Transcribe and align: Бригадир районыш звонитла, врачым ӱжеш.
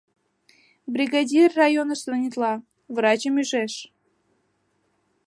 Бригадир 0.95 1.49
районыш 1.61 1.99
звонитла, 2.03 2.53
врачым 2.95 3.35
ӱжеш. 3.41 3.73